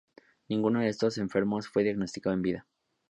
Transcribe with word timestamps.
Ninguno 0.49 0.79
de 0.79 0.87
estos 0.87 1.19
enfermos 1.19 1.67
fue 1.69 1.83
diagnosticado 1.83 2.33
en 2.33 2.41
vida. 2.41 2.67